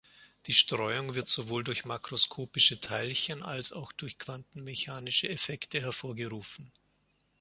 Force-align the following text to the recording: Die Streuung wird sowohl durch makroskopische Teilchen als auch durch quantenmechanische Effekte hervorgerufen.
Die 0.47 0.53
Streuung 0.55 1.13
wird 1.13 1.27
sowohl 1.29 1.63
durch 1.63 1.85
makroskopische 1.85 2.79
Teilchen 2.79 3.43
als 3.43 3.71
auch 3.71 3.91
durch 3.91 4.17
quantenmechanische 4.17 5.29
Effekte 5.29 5.79
hervorgerufen. 5.79 6.71